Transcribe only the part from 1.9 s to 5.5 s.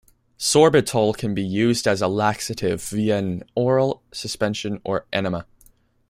a laxative via an oral suspension or enema.